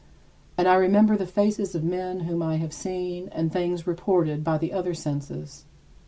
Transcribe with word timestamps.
And 0.57 0.67
I 0.67 0.73
remember 0.77 1.15
the 1.15 1.27
faces 1.27 1.75
of 1.75 1.83
men 1.83 2.21
whom 2.21 2.41
I 2.41 2.55
have 2.55 2.73
seen 2.73 3.29
and 3.31 3.53
things 3.53 3.85
reported 3.85 4.43
by 4.43 4.57
the 4.57 4.73
other 4.73 4.95
senses. 4.95 5.65